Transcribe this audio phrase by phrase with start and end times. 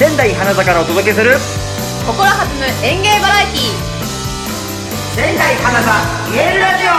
[0.00, 1.32] 仙台花座からお届けする
[2.06, 3.60] 心弾む演芸バラエティ
[5.14, 5.92] 仙台花座
[6.32, 6.90] 見えるラジオ。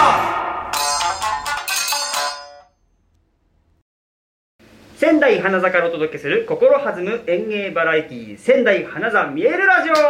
[5.00, 10.02] 仙台花座からお届けする心弾む演芸バラエティ仙台花座見えるラジオさ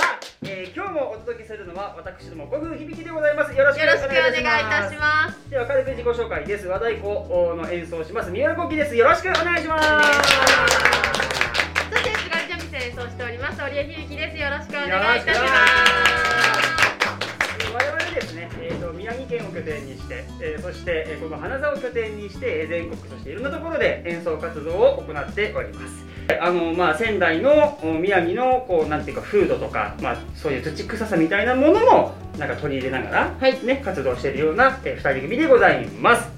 [0.00, 3.54] あ、えー今日もお届けするのは私ども古風響きでございます。
[3.54, 5.50] よろしくお願いいたします。
[5.50, 6.66] では軽く自己紹介です。
[6.66, 8.30] 和太鼓の演奏をします。
[8.30, 8.96] 三浦幸喜です。
[8.96, 9.88] よろしくお願いします。
[11.90, 14.38] そして津軽三味線演奏しております織江響です。
[14.38, 14.88] よろしくお願
[15.18, 15.46] いいたしま
[17.74, 33.64] 我々ですね、えー、と宮城県を拠点にして、えーそして、えーこの花座を拠点にしてえー全国そしていろんなところで演奏活動を行っておりますあのまあ、仙台のお宮城のこうなんていうか風土とか、まあ、そういう土臭さみたいなものもなんか取り入れながら、はい。
[33.64, 36.28] ね、活動しているような、えー、2人組でございます、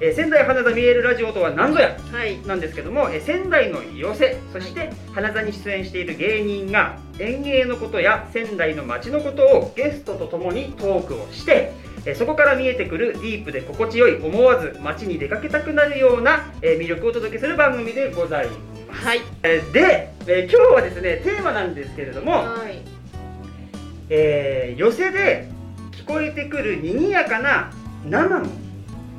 [0.00, 1.98] えー仙台花座見えるラジオとは何ぞや？
[1.98, 2.40] すはい。
[2.46, 11.72] なんですけども、えー仙台の寄せそして花座に出演している芸人が演芸のことや仙台の街のことをゲストとともにトークをして
[12.06, 18.58] えーそこから見えてくるディープで心地よい思わず街に出かけたくなるような、えー魅力をお届けする番組でございます、
[19.02, 19.20] はい。
[19.42, 22.78] えーで、えー今日はですねテーマなんですけれども、はい。
[24.10, 25.48] えー寄せで
[25.92, 27.70] 聞こえてくる賑やかな
[28.08, 28.46] 生の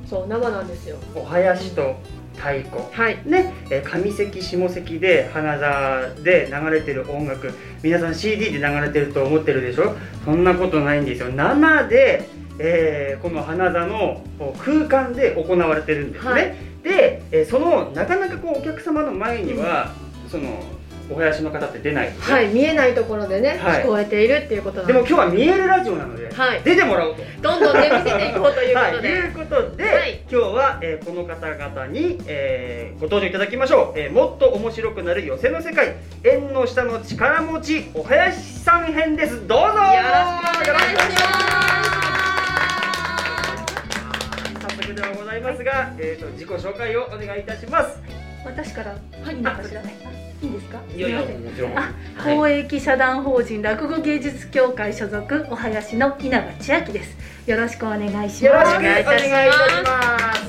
[0.07, 0.97] そう生なんですよ。
[1.15, 1.95] お囃子と
[2.35, 2.77] 太鼓。
[2.91, 3.19] はい。
[3.25, 7.51] ね、えー上関下関で花座で流れてる音楽。
[7.81, 9.95] 皆さん CD で流れてると思ってるでしょ？
[10.25, 11.29] そんなことないんですよ。
[11.29, 12.27] 生で、
[12.59, 14.23] えーこの花座の
[14.63, 16.55] 空間で行われてるんですね、はい。
[16.83, 19.91] で、えーそのなかなかこうお客様の前には、
[20.29, 20.63] その
[21.09, 23.83] お囃子の方って出ないですねはい、見えないところでね、はい。
[23.83, 26.61] 聞こえているっていうことなんでも今日は見えるラジオなので、はい。
[26.63, 27.21] 出てもらおうと。
[27.41, 30.19] どんどんね見せていこうということで、はい、いうことで、はい。
[30.21, 39.45] 今日は、えーこの方々に、えーご登場いただきましょう、えーもっと面白くなる寄せの世界縁の下の力持ちお囃子さん編です。
[39.47, 39.65] どうぞ。
[39.65, 41.80] よろしくお願いし早
[44.91, 47.97] 速ではございますが、えー、と自己紹介をお願いいたします。
[48.43, 48.97] 私からい
[49.33, 49.85] いのかしら、い
[50.41, 50.79] いんですか？
[50.95, 51.73] いやいやもちろん。
[52.23, 57.15] 公益社団法人落語芸術協会所属お囃子の稲葉千秋です。
[57.49, 58.45] よろしくお願いします。
[58.45, 60.41] よろしくお願いいたします。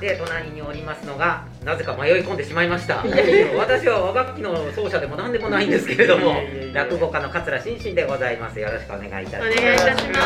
[0.00, 3.04] で隣におりますのがなぜか迷い込んでしまいました。
[3.56, 6.36] 私は和楽器の奏者でも何でもないんですけれども
[6.72, 8.58] 落語家の桂心身でございます。
[8.60, 9.58] よろしくお願いいたします。
[9.58, 10.20] お願いいたしま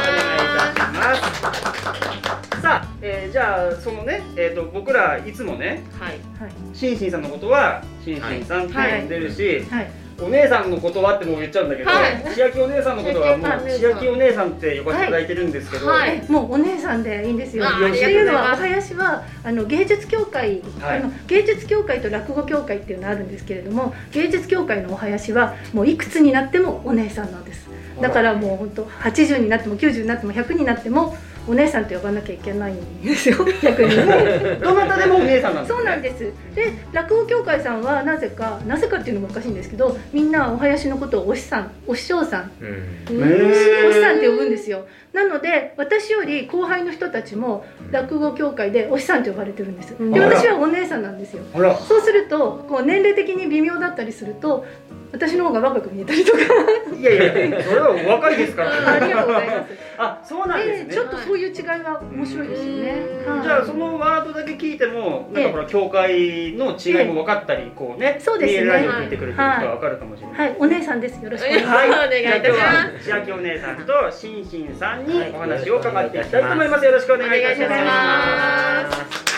[2.55, 2.63] す。
[2.63, 6.21] さあ、えーじゃあそのね、えー、と僕らいつもねはい。
[6.41, 6.53] はい。
[6.73, 12.23] シンシンさんのことはシンシンさんって呼んでるし、はいお姉さんのことはってもう言っちゃうんだけど、はい。
[12.35, 16.31] 千秋お姉さんのことはもう千秋お姉さんって呼ばせていただいてるんですけど、はい。
[16.31, 17.67] もうお姉さんでいいんですよ。
[17.67, 20.99] あっていうのはお囃子はあの芸術協会、はい。
[20.99, 27.69] あの芸術協会と落語協会っていうのがあるんですけれども芸術協会のお囃子はもういくつになってもお姉さんなんです。
[28.01, 31.17] だからもう本当80になっても90になっても100になっても
[31.49, 33.97] お姉さんと呼ばなきゃいけないんですよ 逆に。
[34.61, 36.33] どなたでもお姉さんなんです、ね、そうなんです。
[36.55, 43.89] で落語協会さんはなぜかなぜかっていうのもおかしいんですけどみんなお囃子のことをお師さんお師匠さんうん。
[43.89, 44.87] お師さんって呼ぶんですよ。
[45.13, 51.43] なので私より後輩の人たちも落語協会でお師さんと呼ばれてるんですで私はお姉さんなんですよ。
[51.87, 54.65] そうするとこう年齢的に微妙だったりすると
[55.13, 56.39] 私の方が若く見えたりとか。
[56.99, 59.73] いやいやそれはお若いですからありがとうございます。
[59.99, 60.89] あそうなんですね。
[60.89, 62.91] でちょっとそういう違いが面白いですよね。
[63.27, 63.35] うん。
[63.37, 63.43] はい。
[63.43, 68.61] じゃあそのワードだけ聞いてもなんかほら教会の違いも分かったりこうねそうですね。
[68.63, 70.57] 見えるラジオ聞いてくれてる人は分かるかもしれない、はい。
[70.59, 71.23] お姉さんです。
[71.23, 71.77] よろしくお願いします。
[71.77, 73.05] はい、お願いいたします。
[73.05, 76.43] じゃあ今日は千秋お姉さんとしんしんさんにお話を伺っていきたい。
[76.43, 76.85] と思います。
[76.85, 77.67] よろしくお願いいたします。
[77.67, 78.97] お願いいたします。
[78.97, 79.32] さあ、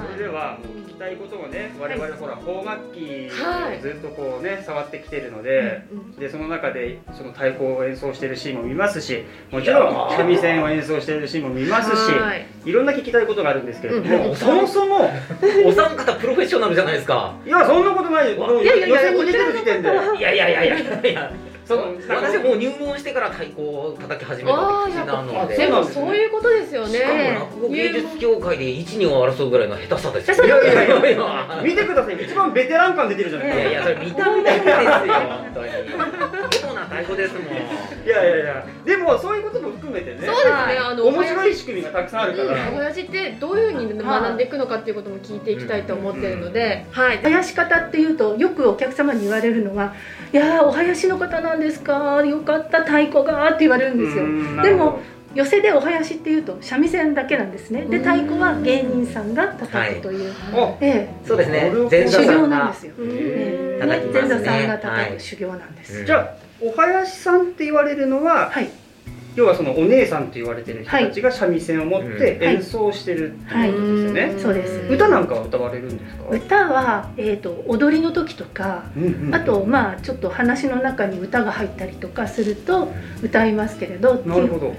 [0.00, 12.46] それではもう聞きたいことをね、我々ほら邦楽器はいをずっとこうね触ってきてるので、うんでその中でその太鼓を演奏してるシーンも見ますし、もちろん三味線を演奏してるシーンも見ますし、はい。
[12.64, 15.10] いろんな聞きたいことがあるんですけれどうんも、うんそもそも
[15.66, 17.34] お三方プロフェッショナルじゃないですか。
[17.46, 18.36] いやそんなことない。
[18.36, 18.60] よ。
[20.14, 20.18] い。
[20.18, 21.32] いやいやいやいやいや
[21.70, 25.56] その私はもう入門してから太鼓を叩き始めたなので。
[25.56, 26.98] でもそういうことですよね。
[26.98, 33.82] しかも落語芸術協会で一二を争うぐらいの下手さですいやいやいやいや見てください一番ベテラン感出てるじゃないいですかやいや。
[33.82, 35.70] それ見た目だけですよ本当に
[36.72, 37.44] 主な太鼓ですもん
[38.04, 49.94] いやいやいやでもそういうことも含めてねそうですねあの面白い仕組みがたくさんあるから、うん、親父ってどういうふうに学んでいくのかっていうことも聞いていきたいと思ってるので、はい、囃子方っていうとよくお客様に言われるのが
[50.32, 54.62] 「いやーお囃子の方なんですかよかった太鼓が」って言われるんですよ。
[54.62, 55.00] でも
[55.32, 57.82] 寄せでお囃子っていうと三味線だけなんですね。
[57.82, 61.70] で太鼓は芸人さんが叩くという、あえそうですね。
[62.08, 64.10] 修行なんですよ、うんええ。
[64.12, 64.80] 前座さんがはい。
[64.80, 68.68] 叩く修行なんです、うんじゃあお囃子さんって言われるのは、はい。
[69.36, 72.42] 要はそのお姉さんと言われてる人たちが三味線を持ってうん。
[72.42, 74.92] 演奏してるっていうことですよね、そうです。
[74.92, 82.92] 歌なんかは歌われるんですか、歌は、えー、と踊りの時とかうんうんあとまあちょっと話の中に歌が入ったりとかすると
[83.22, 84.74] 歌いますけれどなるほど。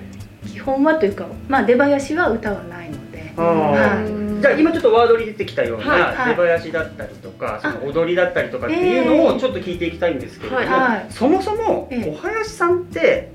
[0.48, 3.34] 基本はというかまあ出囃子は歌はないので。
[3.38, 4.24] あー。
[4.24, 6.36] はいじゃあ今ちょっとワードに出てきたようはいなはい。
[6.36, 11.98] 出囃子だったりとか、その踊りだったりとかっていうのをちょっと聞いていきたいんですけれども、はいそもそもおえ。
[11.98, 13.32] え囃子さんって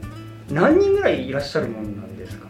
[0.50, 2.46] 何人ぐらいいらっしゃるものなんですか？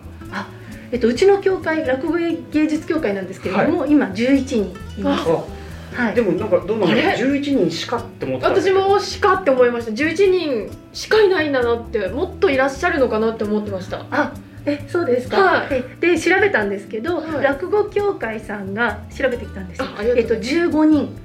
[0.92, 2.36] えっと、うちの教会落語芸
[2.68, 9.92] 術協会なんですけれども、今11人います、はい、でもなんかどうなんだろうあれ？11人しかって思ってた私もしかって思いました。
[9.92, 14.06] 11人しかいないんだなってもっといらっしゃるのかなって思ってました。
[14.10, 14.32] あ
[14.66, 15.68] えそうですか、はい。
[15.70, 17.44] えで調べたんですけど、はい。
[17.44, 19.82] 落語協会さんが調べてきたんです
[20.16, 21.16] えっと15人。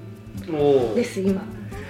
[0.96, 1.42] です今。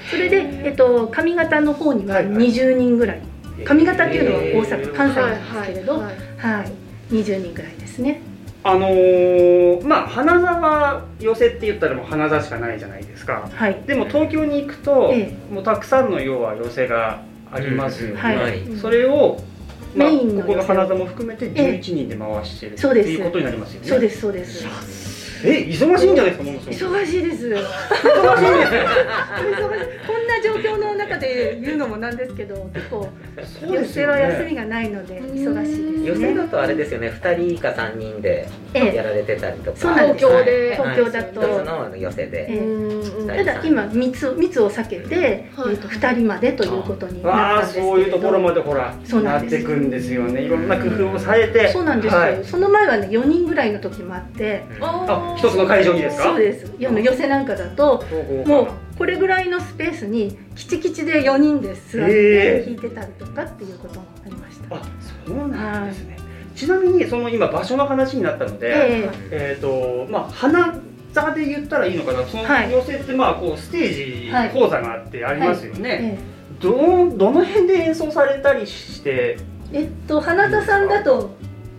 [0.09, 2.36] それで、えっと、上方の方にははいはい。
[2.36, 3.21] 20人ぐらい、
[3.65, 6.18] 上方っていうのは大へ阪ー関西なんですけれど、ははいい。
[6.39, 6.71] はい。
[7.12, 8.21] 20人ぐらいですね。
[8.63, 13.50] あのーまあ花座は寄せって言ったらもう花座しかないじゃないですか。
[13.51, 13.81] はい。
[13.88, 17.21] でも東京に行くと、えもうたくさんの要は寄せが
[17.51, 18.77] ありますよね、はい。
[18.77, 19.42] それを、
[19.95, 23.09] まあ、メインのここの花座も含めて11人で回してるってそうです。
[23.09, 23.88] いうことになりますよね。
[23.88, 24.65] そうですそうです。
[25.43, 26.77] え忙しいんじゃないですかものすごく。
[26.95, 27.47] 忙しいです。
[27.49, 27.61] 忙しいですよ。
[30.07, 33.07] こんな状況の中で言うのもなんですけど 結構
[33.62, 36.07] そうですよ寄せは休みねがないので忙しいですね。
[36.07, 37.09] 予選だとあれですよね。
[37.09, 38.95] 2人か3人でええ。
[38.95, 39.77] やられてたりとか。
[39.77, 40.75] 東京で。
[40.75, 41.41] 東京だと。
[41.89, 42.62] の寄せで、
[43.27, 45.73] ただ今密を密を避けて、はい。
[45.73, 49.53] えー、と2人までということになったんですけそういうところまでほらそうなです。
[49.53, 50.41] なんってくんですよね。
[50.41, 51.69] いろんな工夫をされて。
[51.69, 54.63] そうなんです、はい、その前はね4人ぐらいの時もあって。
[54.79, 56.24] あ一つの会場にですか？
[56.24, 56.71] そうです。
[56.79, 58.03] 寄せなんかだと
[58.45, 58.67] もう
[59.01, 64.81] これぐらいのスペースにキチキチで4人で座って弾いてたりとかっていうこともありました、あ
[65.25, 66.18] そうなんですね、
[66.56, 69.56] ちなみにその今場所の話になったので、ええ。
[69.57, 70.80] っ、とまあ花
[71.13, 72.24] 座で言ったらいいのかな。
[72.27, 72.71] そのはい。
[72.71, 74.50] 寄せってまあこうステージはい。
[74.51, 76.19] 講座があってありますよえね、え
[76.62, 79.39] どのどの辺で演奏されたりして？
[79.74, 81.31] ええっと花田さんだと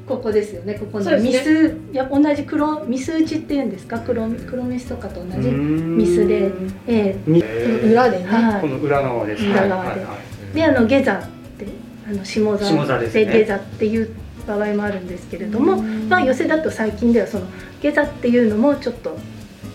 [0.06, 4.00] ここですよねここのミス、や同じ黒ミス打ちっていうんですか？
[4.00, 6.50] 黒黒ミスとかと同じ、ミスで。
[6.88, 8.24] えみ裏でね。
[8.24, 8.60] はい。
[8.60, 9.90] この裏側です裏側で。
[9.90, 10.18] はいはいはい。
[10.52, 11.22] えであの下座っ
[11.58, 11.66] て
[12.08, 13.24] あの下座下座ですね。
[13.26, 14.14] 下座っていう
[14.46, 17.46] 場合もあるんですけれども、まあ寄せだと最近ではその
[17.80, 19.16] 下座っていうのもちょっと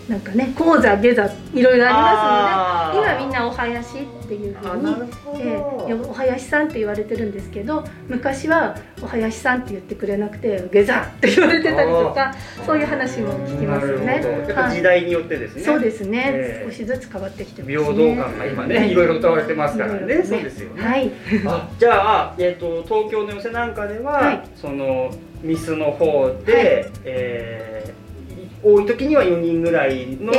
[0.08, 1.24] なんかね講座下座
[1.54, 4.94] いろいろありますので今みんなお囃子っていうふあうに
[5.34, 12.34] ええお囃子さんって言われてるんですけど昔はお囃子さんって言ってくれなくて下座って言われてたりとか
[12.64, 14.22] そういう話も聞きますよね。
[14.70, 17.78] 時代によってですね、そうですね、ええ少しずつ変わってきてますね。
[17.78, 18.90] 平等感が今ね、はい。
[18.90, 19.98] いろいろ歌われてますからね。
[19.98, 21.10] いろいろそうですよね、はい。
[21.46, 24.42] あじゃあ、えー、と東京の寄せなんかでは、はい。
[24.56, 25.10] その
[25.42, 26.92] ミスの方で、はい。
[27.04, 28.07] えー
[28.62, 30.32] 多い時には4人ぐらいの、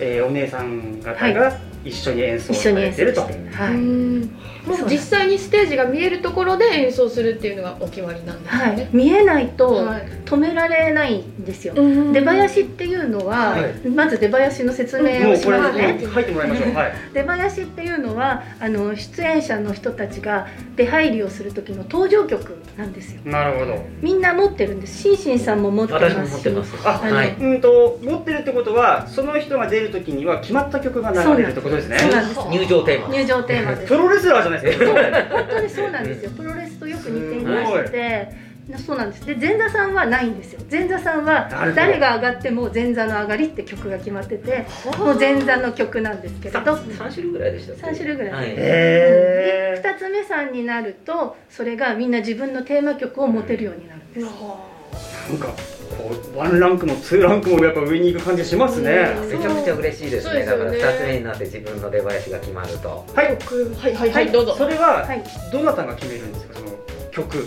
[0.00, 0.22] ええ。
[0.22, 3.56] ーお姉さん方はが一緒に演奏一緒に演奏されてると、して。
[3.56, 4.30] はい、うん
[4.66, 8.64] もう実際にステージが見えるところで演奏するっていうのがお決まりなんですよね。
[8.64, 10.18] はい、見えないとはい。
[10.24, 13.88] 止められないんですよ、うん出囃子っていうのは、はい。
[13.88, 16.74] まず出囃子の説明をしもうこれ、ますね、ね、入ってもらいましょう。
[16.74, 16.92] はい。
[17.14, 20.46] 出囃子っていうのはあの出演者の人たちが
[20.76, 23.22] 出入りをする時の登場曲なんですよ。
[23.24, 23.78] なるほど。
[24.02, 25.02] みんな持ってるんです。
[25.02, 26.14] シンシンさんも持ってますし。
[26.14, 31.98] 私も持ってますあはいうんと持ってるってことはその人が出る時には決まった曲が流れるってことですね。
[31.98, 32.40] そうなんです。
[32.48, 33.88] 入場テーマ入場テーマです。
[33.88, 34.78] プロレスラーじゃないです。
[34.78, 36.30] か本当にそうなんですよ。
[36.30, 38.48] プロレスとよく似ていまして。
[38.86, 39.24] そうなんです。
[39.24, 40.60] で前座さんはないんですよ。
[40.70, 44.66] 前座さんは誰が上がっても前座の上がりって曲が決まってて
[44.98, 46.60] もう前座の曲なんですけれど。
[46.60, 48.32] 3種類ぐらいでしたっけ？3種類ぐらい。
[48.32, 48.54] はい。
[48.56, 54.26] へ2つ目さんになるとそれがみんな自分のテーマ曲を持てるようになるんです。
[54.26, 55.54] なんか
[55.88, 59.16] こうワンランクもツーランクもやっぱ上に行く感じしますね。
[59.22, 59.28] うん。
[59.28, 60.44] めちゃくちゃ嬉しいですね。
[60.44, 60.96] だからそうですよね。
[60.96, 63.06] 2つ目になって自分の出囃子が決まると。
[63.14, 64.32] はいはいはいはい。
[64.32, 64.54] どうぞ。
[64.56, 65.24] それははい。
[65.52, 66.54] どなたが決めるんですか？
[66.54, 66.70] その
[67.10, 67.46] 曲。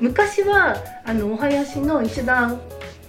[0.00, 2.60] 昔はあのお囃子の一番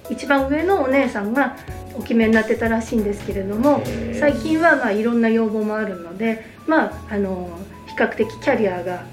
[0.09, 1.57] 一番上のお姉さんが
[1.95, 3.83] お決めになってたらしいんですけれども
[4.17, 7.49] 最近はまあいろんな要望もあるのでまああの
[7.87, 9.03] 比較的キャリアが、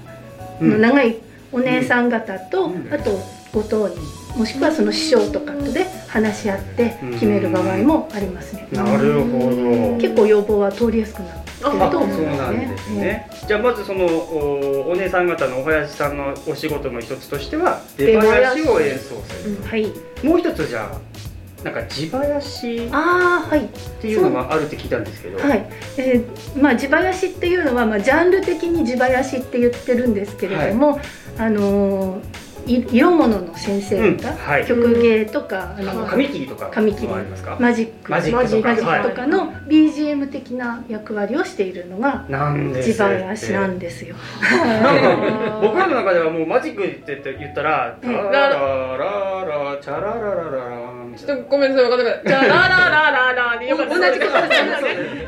[0.61, 0.69] うん。
[0.69, 1.17] の長い
[1.51, 2.93] お姉さん方と、うん。
[2.93, 3.19] あと
[3.55, 3.97] ご当人
[4.37, 8.67] もしくはその師匠とかとで話し合って決める場合もありますね。
[8.73, 9.97] なるほど。
[9.97, 13.29] 結構要望は通りやすくなってるとあそう思いますなんねですね。
[13.47, 19.57] じゃあまずそのおお姉さん方のお囃子さんのお仕事の一つとしては出囃子を演奏する。
[19.63, 19.85] はい。
[20.21, 23.63] もう一つじゃあなんか地囃子ああはい。
[23.63, 23.67] っ
[24.01, 25.39] ていうのがあるって聞いたんですけど。
[25.39, 30.99] はい、えーまあ地囃子っていうのはまあジャンル的に地囃子って言ってるんですけれども、
[31.37, 34.65] あのーい色物の先生うん方、はい。
[34.65, 37.57] 曲芸とかああのの紙切りとか紙切りもありますか？
[37.59, 44.15] マジックマジックとかのは BGM 的な役割をしているのがなんで地すって囃子なんですよ。
[44.41, 48.49] なんか僕らの中ではもうマジックって言ったら、タうんララ
[48.97, 54.55] ララチャラララララみちょっとごめんなさい分かんなかったじゃあラララララでよかった同じことで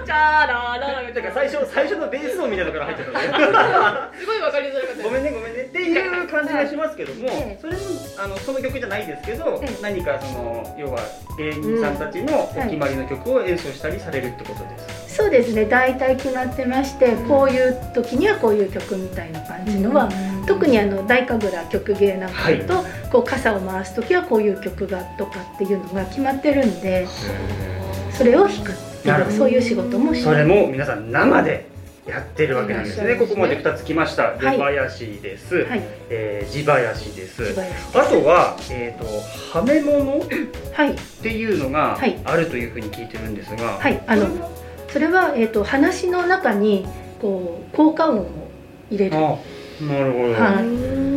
[0.01, 7.57] すじゃあララララだから最初最初のベース音みたいなのから入ってたんですごい分かりづらかったごめんねごめんねっていう感じがしますけどもええ。
[7.61, 7.79] それも
[8.17, 9.77] あのその曲じゃないですけどええ。
[9.81, 10.99] 何かその要は
[11.37, 15.15] 芸人さんたちのお決まりの曲を演奏したりされるってことです。
[15.17, 15.65] そうですね。
[15.65, 20.09] 大体決まってましてこういう時にはこういう曲みたいな感じのは、
[20.45, 27.07] 特にあの大神楽曲芸なんかだと、こう傘を回す時はこういう曲がとかっていうのが決まってるんで
[28.11, 31.67] それを弾くっていうそういう仕事もしてそれも皆さん生で
[32.07, 33.15] やってるわけなんですね。
[33.15, 34.37] ここまで2つ来ました。
[34.37, 35.55] 出はい囃子です。
[35.65, 37.55] はいえー地囃子です。
[37.93, 39.05] あとはえっ、と
[39.57, 40.21] はめ物っ
[40.73, 44.27] はいていうのがはいあるというふうに聞いてるんですが、はいあの
[44.89, 46.87] それは、えー、と話の中に
[47.21, 48.27] こう効果音を
[48.89, 49.37] 入れる、あ
[49.81, 50.33] なるほど。
[50.33, 50.61] は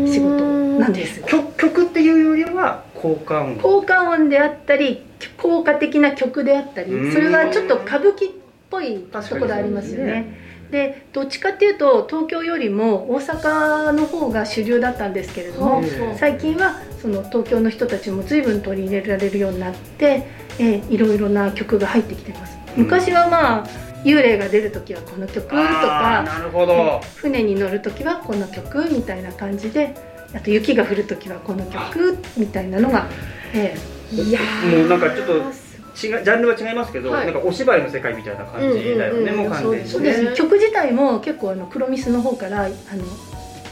[0.07, 0.45] い、仕事
[0.81, 3.57] なんです曲曲っていうよりは効果音。
[3.57, 5.03] 効果音であったり
[5.37, 8.33] 効果的な曲であったうんりそれはちょっと歌舞伎っ
[8.71, 10.50] ぽいところありますよね。
[10.71, 20.27] でどっちかっていうと東京よりも大阪の方が主流だったんですけれども、うん最近はその東京の人たちも随分取り入れられるようになって、
[20.59, 22.59] えーいろいろな曲が入ってきてます。
[22.77, 23.67] うん昔はまあ
[24.05, 27.01] 幽霊が出る時はこの曲とあかーなるほど。
[27.17, 29.95] 船に乗る時はこの曲みたいな感じで
[30.35, 33.09] あと雪が降る時はこの曲みたいなのが、
[33.53, 33.77] え
[34.13, 35.43] いやもうなんかちょっと
[35.91, 37.27] 違うジャンルは違いますけど、はい。
[37.27, 39.85] なんかお芝居の世界みたいな感じだよね、うんうんうんもう完全にね。
[39.87, 40.23] そうです。
[40.25, 42.71] ね曲自体も結構あの黒ミスの方からあの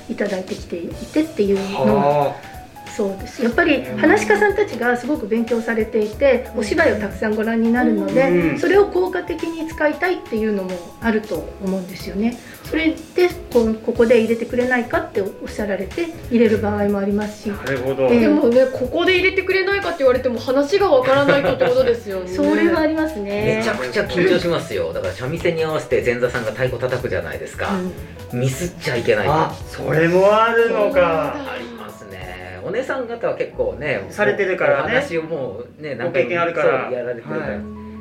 [0.09, 2.37] いただいてきていてっていうのがは
[2.99, 8.59] そうですやっぱり話し家さんたちがすごく勉強されていてお芝居をたくさんご覧になるので、うん。
[8.59, 12.37] それを効果的に使いたいっていうのもあると思うんですよね。
[12.65, 17.51] それでこここで入れてくれないかっておっしゃられて入れる場合もありますし。
[17.53, 18.09] あ、なるほど。
[18.09, 22.29] えでもねここで入れてくれないかって言われても話がわからないとってことですよね。
[22.35, 23.59] それはありますね。
[23.59, 24.93] めちゃくちゃ緊張しますよ。
[24.93, 27.71] だから三味線に合わせて前座さんが太鼓叩くじゃないですか、
[28.33, 31.37] ミスっちゃいけないあ、それもあるのか。
[31.37, 31.78] あり
[32.69, 34.97] お姉さん方は結構ねされてるからね。
[34.97, 37.59] お話をもうねご経験あるかやられてるから、はい。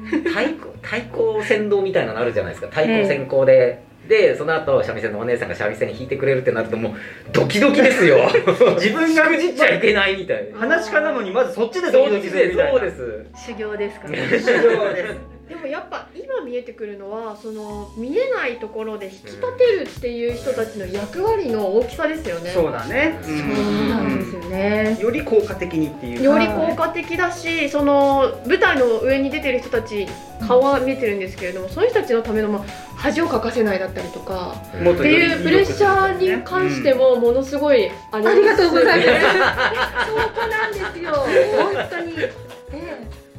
[0.08, 2.68] 太鼓太鼓先導みたいなのあるじゃないですか。
[2.68, 6.94] 太鼓先行で、でその後三味線のお姉さんが三味線弾いてくれるってなるともう
[7.34, 8.30] ドキドキですよ。
[8.76, 10.60] 自分がしくじっちゃいけないみたいな。
[10.60, 12.72] 話し家なのにまずそっちでドキドキそうですするみたいな。
[12.72, 13.26] そうです。
[13.48, 15.37] 修行ですから、 修行です。
[15.48, 22.52] でもやっぱ今見えてくるのはその見えないところで引き立てるっていう人たちの役割の大きさですよね。
[22.52, 23.18] そうだね。
[23.24, 24.98] そうなんですよね。
[25.00, 26.24] より効果的にっていう。
[26.24, 30.06] より効果的だしその舞台の上に出てる人たち
[30.46, 32.64] 顔は見えてるんですけれどもその人たちのための、まあ、
[32.98, 38.38] 恥をかかせないだったりとかもっていうプレッシャーに関してもものすごいあります。
[38.38, 40.12] ありがとうございます。
[40.12, 41.14] そこなんですよ。
[41.14, 42.57] 本当に、ええ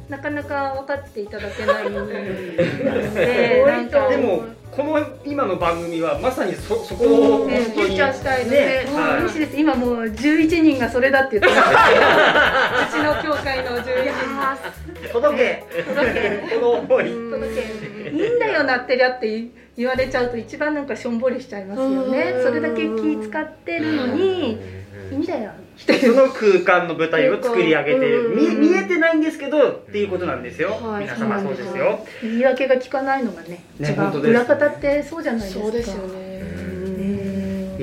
[0.09, 8.87] なかなか分かっていただけないのでなんかでもこの今の番組はまさにそそこをフューチャーしたいので。
[8.89, 9.19] もうはい。
[9.21, 9.57] 嬉しいです。
[9.59, 11.65] 今もう11人がそれだって言ってま
[12.87, 13.83] すうちの教会の11
[15.03, 15.13] 人。
[15.13, 15.65] 届け。
[15.83, 16.55] 届け。
[16.55, 17.05] この思い。
[17.05, 22.33] 届けいいんだよなってりゃって言われちゃうと一番なんかしょんぼりしちゃいますよね。
[22.37, 22.43] うん。
[22.43, 24.59] それだけ気使ってるのに
[25.11, 28.35] いいんだよ一つの空間の舞台を作り上げてる。
[28.35, 31.03] 見うん見えてないんですけどっていうことなんですよ、はい。
[31.03, 35.61] 皆様そうですよ、言い訳が聞かないのがねね裏方ってそうじゃないですか。
[35.63, 36.58] そうですよねね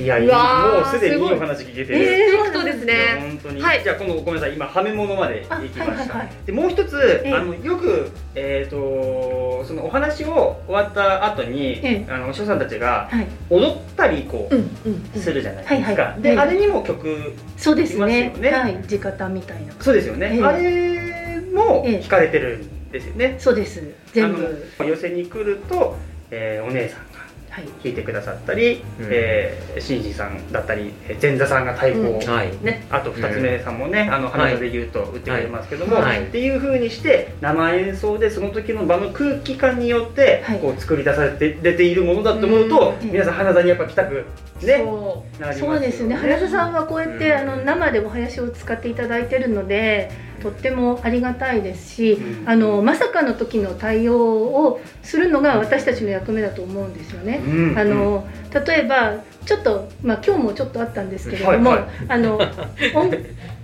[0.07, 2.95] いやうわーもうすでにいいお話聞けてる、えーそうなんですね。
[3.19, 3.83] 本当に、はい。
[3.83, 4.55] じゃあこのごめんなさい。
[4.55, 6.29] 今はめ物まで行きました、あはいはいはい。
[6.47, 7.33] でもう一つ、ええ。
[7.35, 12.13] あのよくえっ、とそのお話を終わった後に、ええ。
[12.13, 13.27] あのお師匠さんたちがはい。
[13.51, 14.71] 踊ったりこう、うん
[15.15, 16.23] うんするじゃないですか、はいはい。
[16.23, 18.51] で、ええあれにも曲そうですいますねよね。
[18.51, 18.85] はい。
[18.87, 19.73] 地方みたいな。
[19.81, 20.43] そうですよね、ええ。
[20.45, 21.99] あれもええ。
[21.99, 23.83] 弾かれてるんですよね、そうです。
[24.13, 24.65] 全部。
[24.79, 25.97] 寄せに来ると、
[26.31, 27.16] えーお姉さん
[27.63, 29.09] 弾いてくださったり、うん。
[29.11, 32.27] えー、新次さんだったりえー前座さんが太鼓を、うん。
[32.27, 32.51] はい。
[32.63, 36.25] ね、あと二つ目さんもね、あの花座で言うと打ってくれますけども、はい。
[36.25, 40.59] っていう風にして生演奏でその時の場の空気感によって、はい。
[40.59, 44.27] こう作り出されて出ているものだと思うと、うん皆さん花座にやっぱ来たく
[44.63, 46.15] ねそなりますよそうですね。
[46.15, 47.39] 原田さんはこうやって、うん。
[47.39, 50.11] あの生でお囃子を使っていただいてるので
[50.47, 52.49] とってもありがたいですし、うん。
[52.49, 57.43] あのまさかの時の対応をするのが私たちの役目だと思うんですよね。
[57.45, 57.79] うん。
[57.79, 58.27] あの
[58.67, 61.89] 例えばちょっと、まあ、今日もちょっとあったんですけれども、はいはい。
[62.09, 63.11] あの音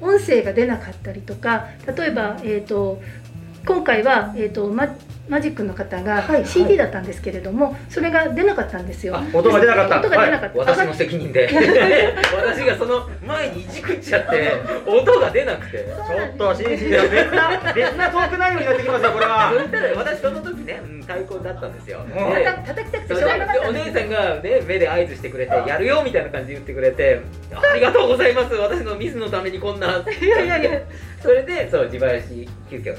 [0.00, 3.00] 音声が出なかったりとか例えば、えー、と
[3.64, 4.88] 今回は、えー、とマ
[5.32, 9.16] マジックの方が CD だったんですけれども、それが出なかったんですよ。
[9.16, 10.00] あ音が出なかった。
[10.00, 10.58] 音が出なかった。
[10.58, 11.48] 私の責任で。
[12.36, 14.52] 私がその前にいじくっちゃって
[14.84, 15.78] 音が出なくて。
[15.78, 22.00] ちょっと新次さん別な別なトーク内容になってきますよこれ そはしたら私その時ね、うん、太鼓だったんですよ。
[22.00, 22.34] うん。
[22.34, 27.20] で叩叩きたくてそしょうがなかったお姉さんがね目で合図してくれてやるよみたいな感じで言ってくれて
[27.54, 28.54] ありがとうございます。
[28.54, 30.04] 私のミスのためにこんな。
[30.20, 30.80] いやいやいや。
[31.22, 32.94] それでそう自囃子急遽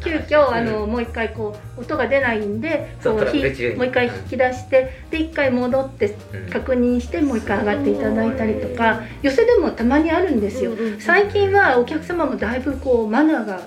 [0.00, 6.50] 急遽あの、もう一回こう音が出ないんでこうもう一回引き出してで一回戻ってうん。
[6.50, 10.72] 確認してもう一回上がっていただいたりとか寄せでもたまにあるんですよ。
[10.72, 13.60] うんうん最近はお客様もだいぶこうマナーが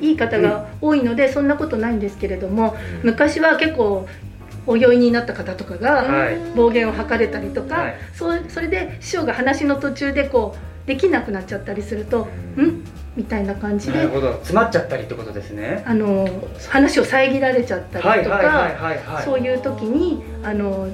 [0.00, 4.06] いい方が多いのでそんなことないんですけれども昔は結構
[4.66, 6.38] お酔いになった方とかがはい。
[6.54, 7.98] 暴言を吐かれたりとか、はい。
[8.14, 12.84] そうそれで師匠が話の途中でこうできなくなっちゃったりすると「ん?」
[13.16, 15.82] みたいな感じで詰まっちゃったりってことですね。
[15.86, 16.28] あの
[16.68, 18.70] 話を遮られちゃったりとか、
[19.24, 20.88] そういう時にあの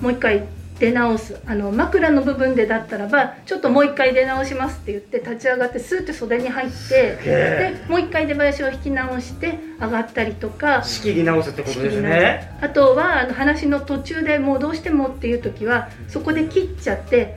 [0.00, 0.44] もう一回
[0.78, 1.40] 出直す。
[1.46, 12.56] あの枕の部分でだったらばちょっともう一回出直しますって言って立ち上がってスーッて袖に入ってでもう一回出囃子を弾き直して上がったりとか仕切り直すってことですね。
[12.60, 17.36] あとはあの話の途中でもうどうしてもっていう時はそこで切っちゃって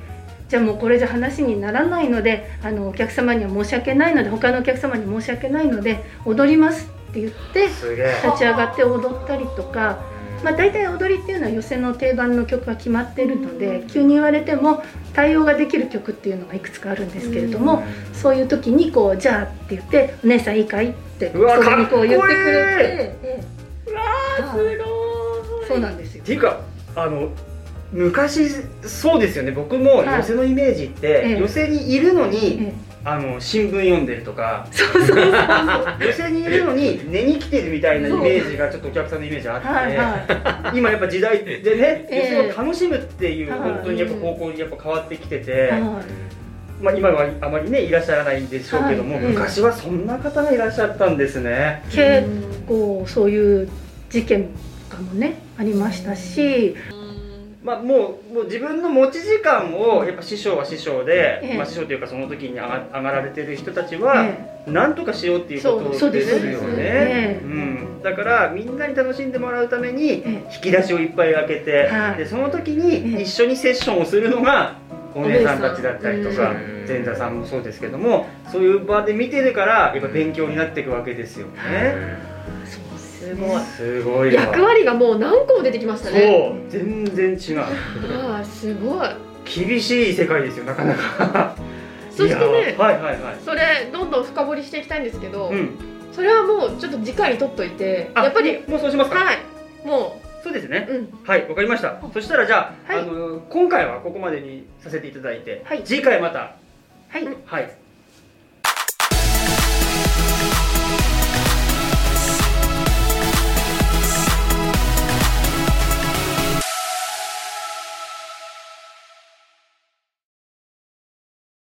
[0.49, 9.99] じゃあもうこれじゃ話にならないのであのお客様には申し訳ないので他のお客様に申し訳ないので踊りますって言って立ち上がって踊ったりとか、
[10.43, 17.81] まあ、大体踊りっていうのは寄席の定番の曲が決まってるので急に言われても対応ができる曲っていうのがいくつかあるんですけれども、
[18.13, 22.87] そういう時にこう「じゃあ」って言って「お姉さんいいかい?」ってうわそこにこう言ってくれかっこいい。
[22.87, 23.43] てええ
[24.37, 24.77] すごい。
[25.67, 26.23] そうなんですよ。
[26.23, 26.61] っていうか
[26.95, 27.29] あの
[27.91, 28.49] 昔
[28.83, 29.51] そうですよね。
[29.51, 30.07] 僕もはい。
[30.19, 31.39] 寄席のイメージって、ええ。
[31.39, 32.73] 寄席にいるのに、え
[33.05, 34.67] あの新聞読んでるとか。
[34.71, 35.17] そうそうそう
[36.01, 42.17] 寄席にいるのに寝に来てるみたいなイメージがちょっとお客さんのイメージあって、はいは今やっぱ時代でね、 ええ。
[42.35, 43.59] 寄席を楽しむっていうはい。
[43.59, 45.81] 本当にやっぱ方向にやっぱ変わってきてて、いはい。
[46.81, 49.23] まあ、今はあまりねいらっしゃらないんでしょうけども、はい。
[49.25, 51.83] 昔はそんな方がいらっしゃったんですね。
[51.89, 52.27] 結
[52.67, 53.69] 構そういう
[54.09, 54.49] 事件
[54.89, 56.75] とかもねありましたし
[57.67, 61.57] まあ、もうもう自分の持ち時間をやっぱ師匠は師匠で、ええ。
[61.57, 66.29] まあ、師匠というかその時に上が上がられてる人たちは、えなんとかしようっていうことです。
[66.37, 67.39] よね。
[67.41, 70.29] そうん、だからみんなに楽しんでもらうためにええ。
[70.55, 72.17] 引き出しをいっぱい開けて、はい。
[72.17, 72.77] でその時ええ。
[72.77, 74.77] に一緒にセッションをするのが
[75.13, 76.85] お姉さんたちだったりとかうん。
[76.87, 82.37] 前座さんもそうですけどもそういう場で見てるからやっぱ勉強になっていくわけですよね。
[83.27, 83.61] すごい。
[83.61, 86.59] すごいわ役割がもう何個も出てきましたね。
[86.71, 86.83] そう。
[86.83, 87.61] 全然違う。
[87.61, 89.09] ああすごい。
[89.45, 91.55] 厳しい世界ですよなかなか。
[92.11, 93.37] そしてねはいはいはい。
[93.43, 95.77] それどんどん深掘りしていきたいんですけど、うん。
[96.11, 99.17] それはもうちょっと次回に取っといてあやっぱりもうそうしますか。
[99.19, 99.37] はい。
[99.85, 100.87] もそうですね。
[100.89, 101.09] ううん。
[101.25, 102.01] はいわかりました。
[102.13, 103.01] そしたらじゃあ,、はい。
[103.03, 105.83] あの今回はここまでにさせていただいて、はい。
[105.83, 106.55] 次回また。
[107.09, 107.25] はい。
[107.45, 107.86] はい